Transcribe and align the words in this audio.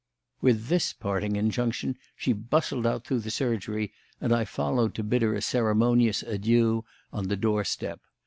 With 0.41 0.65
this 0.65 0.93
parting 0.93 1.35
injunction 1.35 1.95
she 2.15 2.33
bustled 2.33 2.87
out 2.87 3.05
through 3.05 3.19
the 3.19 3.29
surgery, 3.29 3.93
and 4.19 4.33
I 4.33 4.45
followed 4.45 4.95
to 4.95 5.03
bid 5.03 5.21
her 5.21 5.35
a 5.35 5.43
ceremonious 5.43 6.23
adieu 6.23 6.85
on 7.13 7.27
the 7.27 7.37
doorstep. 7.37 7.99